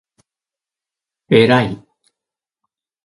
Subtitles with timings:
[1.29, 1.83] えらい